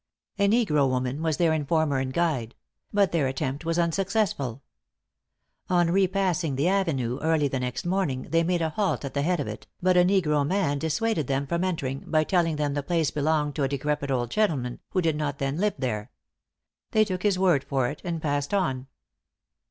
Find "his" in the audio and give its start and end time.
17.21-17.37